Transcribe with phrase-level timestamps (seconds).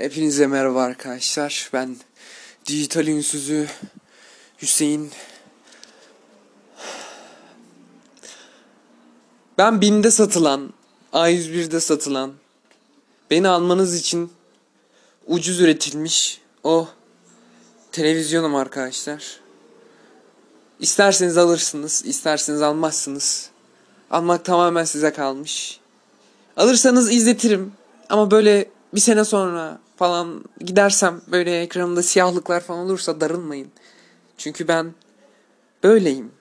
[0.00, 1.70] Hepinize merhaba arkadaşlar.
[1.72, 1.96] Ben
[2.66, 3.68] dijital ünsüzü
[4.62, 5.10] Hüseyin.
[9.58, 10.72] Ben BİM'de satılan,
[11.12, 12.32] A101'de satılan,
[13.30, 14.32] beni almanız için
[15.26, 16.88] ucuz üretilmiş o
[17.92, 19.40] televizyonum arkadaşlar.
[20.78, 23.50] İsterseniz alırsınız, isterseniz almazsınız.
[24.10, 25.80] Almak tamamen size kalmış.
[26.56, 27.72] Alırsanız izletirim.
[28.08, 33.68] Ama böyle bir sene sonra falan gidersem böyle ekranımda siyahlıklar falan olursa darılmayın.
[34.38, 34.94] Çünkü ben
[35.82, 36.32] böyleyim.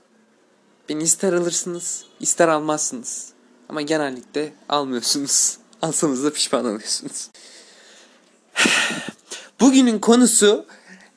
[0.89, 3.29] Beni ister alırsınız, ister almazsınız.
[3.69, 5.57] Ama genellikle almıyorsunuz.
[5.81, 7.29] Alsanız da pişman oluyorsunuz.
[9.59, 10.65] Bugünün konusu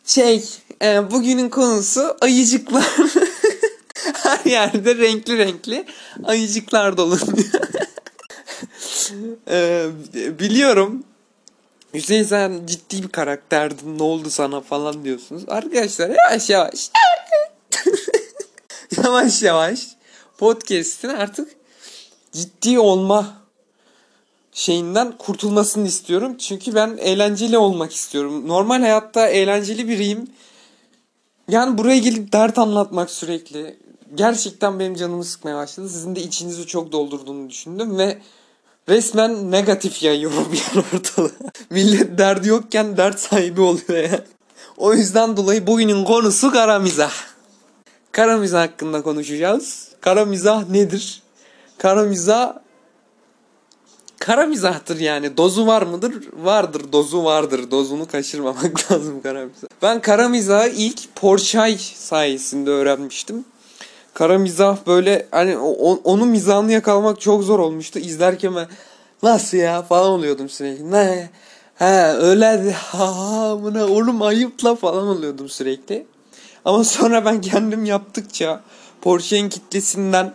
[0.04, 0.44] şey,
[0.82, 2.96] e, bugünün konusu ayıcıklar.
[4.14, 5.86] Her yerde renkli renkli
[6.24, 7.50] ayıcıklar dolanıyor.
[9.48, 11.04] e, biliyorum
[11.94, 15.44] Hüseyin sen ciddi bir karakterdin ne oldu sana falan diyorsunuz.
[15.48, 16.90] Arkadaşlar yavaş yavaş.
[19.04, 19.88] yavaş yavaş
[20.38, 21.48] podcast'in artık
[22.32, 23.34] ciddi olma
[24.52, 26.36] şeyinden kurtulmasını istiyorum.
[26.38, 28.48] Çünkü ben eğlenceli olmak istiyorum.
[28.48, 30.30] Normal hayatta eğlenceli biriyim.
[31.48, 33.78] Yani buraya gelip dert anlatmak sürekli.
[34.14, 35.88] Gerçekten benim canımı sıkmaya başladı.
[35.88, 38.18] Sizin de içinizi çok doldurduğunu düşündüm ve
[38.88, 41.32] resmen negatif yayıyorum yani ortalığı.
[41.70, 44.24] Millet derdi yokken dert sahibi oluyor ya.
[44.76, 47.12] O yüzden dolayı bugünün konusu kara mizah.
[48.12, 49.88] Kara mizah hakkında konuşacağız.
[50.00, 51.22] Kara mizah nedir?
[51.78, 52.52] Kara mizah
[54.18, 55.36] kara mizahtır yani.
[55.36, 56.28] Dozu var mıdır?
[56.32, 56.92] Vardır.
[56.92, 57.70] Dozu vardır.
[57.70, 59.68] Dozunu kaçırmamak lazım kara mizah.
[59.82, 63.44] Ben kara mizahı ilk Porçay sayesinde öğrenmiştim.
[64.14, 67.98] Kara mizah böyle hani o, onun mizahını yakalamak çok zor olmuştu.
[67.98, 68.68] İzlerken ben
[69.22, 70.90] nasıl ya falan oluyordum sürekli.
[70.90, 71.30] Ne?
[71.74, 73.18] He öyle ha
[73.50, 76.06] ha buna oğlum ayıpla falan oluyordum sürekli.
[76.64, 78.60] Ama sonra ben kendim yaptıkça
[79.00, 80.32] Porsche'nin kitlesinden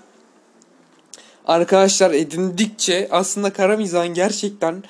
[1.45, 4.83] arkadaşlar edindikçe aslında kara mizahın gerçekten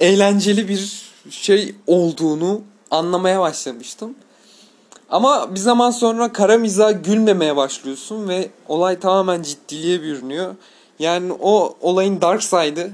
[0.00, 4.14] eğlenceli bir şey olduğunu anlamaya başlamıştım.
[5.12, 10.54] Ama bir zaman sonra kara mizah gülmemeye başlıyorsun ve olay tamamen ciddiliğe bürünüyor.
[10.98, 12.90] Yani o olayın dark side'ı.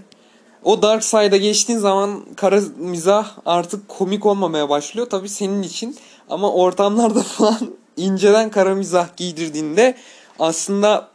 [0.64, 5.06] O dark side'a geçtiğin zaman kara mizah artık komik olmamaya başlıyor.
[5.10, 5.96] Tabii senin için.
[6.30, 9.94] Ama ortamlarda falan inceden kara mizah giydirdiğinde
[10.38, 11.08] aslında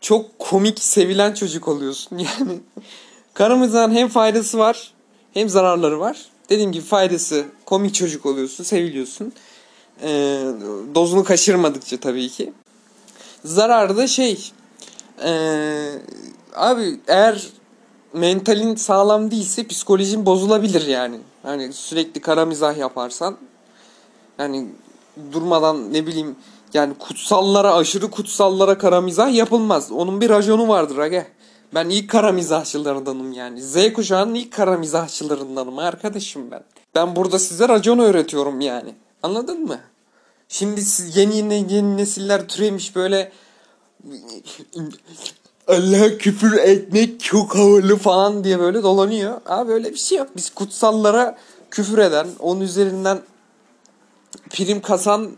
[0.00, 2.18] çok komik sevilen çocuk oluyorsun.
[2.38, 2.60] Yani
[3.34, 4.92] kara mizahın hem faydası var
[5.34, 6.35] hem zararları var.
[6.50, 9.32] Dediğim gibi faydası komik çocuk oluyorsun, seviliyorsun.
[10.02, 10.08] E,
[10.94, 12.52] dozunu kaçırmadıkça tabii ki.
[13.44, 14.52] Zararı da şey
[15.24, 15.30] e,
[16.54, 17.48] abi eğer
[18.12, 21.20] mentalin sağlam değilse psikolojin bozulabilir yani.
[21.42, 23.36] Hani sürekli kara mizah yaparsan
[24.38, 24.68] yani
[25.32, 26.36] durmadan ne bileyim
[26.74, 29.92] yani kutsallara aşırı kutsallara kara mizah yapılmaz.
[29.92, 31.26] Onun bir rajonu vardır aga.
[31.74, 33.62] Ben ilk kara mizahçılarındanım yani.
[33.62, 36.62] Z kuşağının ilk kara mizahçılarındanım arkadaşım ben.
[36.94, 38.94] Ben burada size racon öğretiyorum yani.
[39.22, 39.78] Anladın mı?
[40.48, 43.32] Şimdi siz yeni yeni, yeni nesiller türemiş böyle
[45.68, 49.40] Allah küfür etmek çok havalı falan diye böyle dolanıyor.
[49.46, 50.28] Abi öyle bir şey yok.
[50.36, 51.38] Biz kutsallara
[51.70, 53.20] küfür eden, onun üzerinden
[54.50, 55.30] prim kasan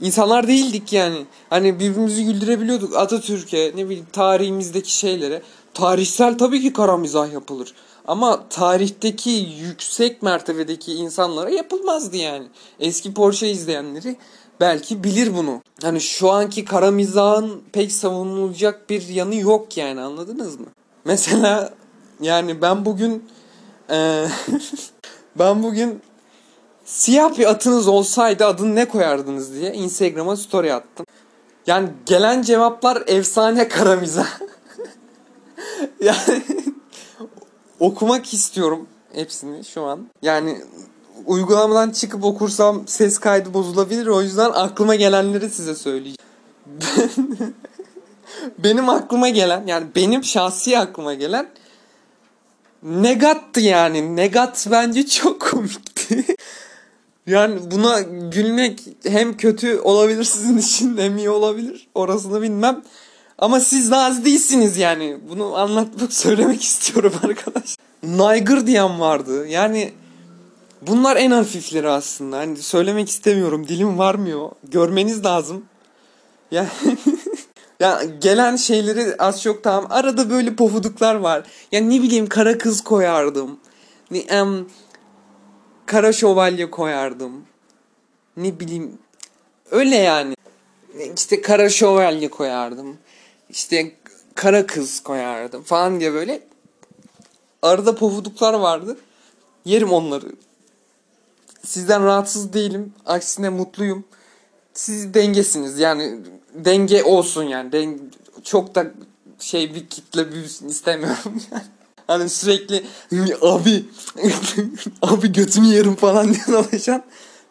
[0.00, 1.26] insanlar değildik yani.
[1.50, 5.42] Hani birbirimizi güldürebiliyorduk Atatürk'e, ne bileyim tarihimizdeki şeylere.
[5.74, 7.74] Tarihsel tabii ki kara mizah yapılır.
[8.08, 12.46] Ama tarihteki yüksek mertebedeki insanlara yapılmazdı yani.
[12.80, 14.16] Eski Porsche izleyenleri
[14.60, 15.62] belki bilir bunu.
[15.82, 20.66] Hani şu anki kara mizahın pek savunulacak bir yanı yok yani anladınız mı?
[21.04, 21.74] Mesela
[22.20, 23.24] yani ben bugün
[23.90, 24.26] e,
[25.38, 26.02] ben bugün
[26.84, 31.06] siyah bir atınız olsaydı adını ne koyardınız diye Instagram'a story attım.
[31.66, 34.40] Yani gelen cevaplar efsane kara mizah.
[36.00, 36.42] yani
[37.80, 40.06] okumak istiyorum hepsini şu an.
[40.22, 40.60] Yani
[41.26, 44.06] uygulamadan çıkıp okursam ses kaydı bozulabilir.
[44.06, 46.18] O yüzden aklıma gelenleri size söyleyeceğim.
[48.58, 51.48] benim aklıma gelen yani benim şahsi aklıma gelen
[52.82, 54.16] Negat'tı yani.
[54.16, 56.24] Negat bence çok komikti.
[57.26, 58.00] Yani buna
[58.30, 61.88] gülmek hem kötü olabilir sizin için hem iyi olabilir.
[61.94, 62.82] Orasını bilmem.
[63.38, 65.18] Ama siz nazi değilsiniz yani.
[65.28, 67.76] Bunu anlatmak söylemek istiyorum arkadaş.
[68.02, 69.46] Naygır diyen vardı.
[69.46, 69.92] Yani
[70.82, 72.38] bunlar en hafifleri aslında.
[72.38, 73.68] Hani söylemek istemiyorum.
[73.68, 74.50] Dilim varmıyor.
[74.64, 75.64] Görmeniz lazım.
[76.50, 76.68] Yani
[77.80, 79.86] ya gelen şeyleri az çok tamam.
[79.90, 81.42] Arada böyle pofuduklar var.
[81.72, 83.58] Ya ne bileyim kara kız koyardım.
[84.10, 84.66] Ne, em,
[85.86, 87.44] kara şövalye koyardım.
[88.36, 88.98] Ne bileyim
[89.70, 90.34] öyle yani.
[91.16, 92.98] İşte kara şövalye koyardım.
[93.50, 93.92] İşte
[94.34, 96.42] kara kız koyardım falan diye böyle.
[97.62, 98.96] Arada pofuduklar vardı.
[99.64, 100.26] Yerim onları.
[101.64, 102.92] Sizden rahatsız değilim.
[103.06, 104.04] Aksine mutluyum.
[104.74, 105.78] Siz dengesiniz.
[105.78, 106.18] Yani
[106.54, 107.72] denge olsun yani.
[107.72, 107.98] Den
[108.44, 108.86] çok da
[109.38, 111.62] şey bir kitle büyüsün istemiyorum yani.
[112.06, 112.84] Hani sürekli
[113.42, 113.84] abi
[115.02, 117.02] abi götünü yerim falan diye dolaşan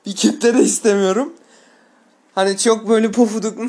[0.06, 1.34] bir kitle de istemiyorum.
[2.36, 3.60] Hani çok böyle pofuduk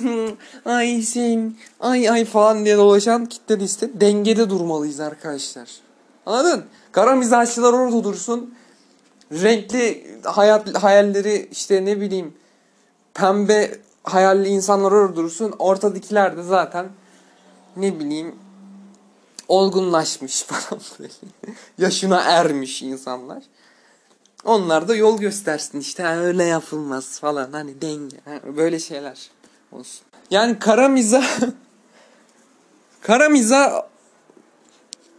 [0.65, 4.01] ay sen ay ay falan diye dolaşan kitle de iste.
[4.01, 5.69] Dengede durmalıyız arkadaşlar.
[6.27, 6.65] Anladın?
[6.93, 8.55] Kara mizahçılar orada dursun.
[9.33, 12.35] Renkli hayat hayalleri işte ne bileyim
[13.15, 15.55] pembe hayalli insanlar orada dursun.
[15.59, 16.87] Ortadakiler de zaten
[17.77, 18.35] ne bileyim
[19.49, 21.13] olgunlaşmış falan böyle.
[21.79, 23.43] Yaşına ermiş insanlar.
[24.45, 28.17] Onlar da yol göstersin işte öyle yapılmaz falan hani denge
[28.57, 29.31] böyle şeyler
[29.73, 30.01] olsun.
[30.31, 31.25] Yani kara miza
[33.01, 33.89] kara miza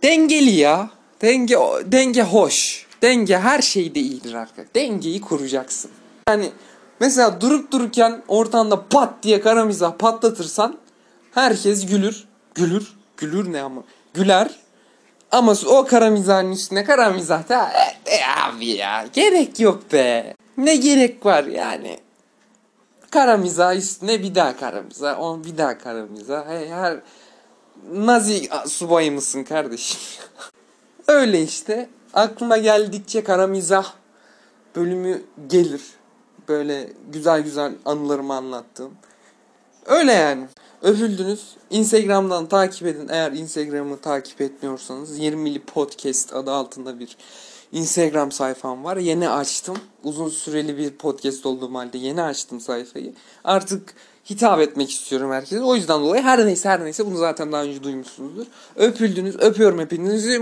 [0.04, 0.90] dengeli ya.
[1.22, 2.86] Denge denge hoş.
[3.02, 4.74] Denge her şeyde iyidir arkadaşlar.
[4.76, 5.92] Dengeyi kuracaksın.
[6.30, 6.52] Yani
[7.00, 10.78] mesela durup dururken ortamda pat diye kara mizah patlatırsan
[11.32, 12.24] herkes gülür.
[12.56, 12.94] Gülür.
[13.18, 13.84] Gülür ne ama?
[14.16, 14.50] Güler.
[15.32, 17.72] Ama o kara mizahın üstüne kara mizah da
[18.06, 20.36] e, abi ya gerek yok be.
[20.58, 22.00] Ne gerek var yani.
[23.12, 25.20] Kara mizah üstüne bir daha kara mizah.
[25.20, 26.50] On bir daha kara mizah.
[26.50, 27.00] Hey, her
[27.94, 30.00] Nazi subayı mısın kardeşim?
[31.08, 31.90] Öyle işte.
[32.14, 33.94] Aklıma geldikçe kara mizah
[34.76, 35.82] bölümü gelir.
[36.48, 38.94] Böyle güzel güzel anılarımı anlattığım.
[39.86, 40.46] Öyle yani.
[40.82, 41.56] Övüldünüz.
[41.70, 43.08] Instagram'dan takip edin.
[43.12, 47.18] Eğer Instagram'ı takip etmiyorsanız 20'li podcast adı altında bir
[47.72, 48.98] Instagram sayfam var.
[48.98, 49.78] Yeni açtım.
[50.04, 53.14] Uzun süreli bir podcast olduğum halde yeni açtım sayfayı.
[53.44, 53.94] Artık
[54.30, 55.62] hitap etmek istiyorum herkese.
[55.62, 58.46] O yüzden dolayı her neyse her neyse bunu zaten daha önce duymuşsunuzdur.
[58.76, 59.36] Öpüldünüz.
[59.40, 60.42] Öpüyorum hepinizi.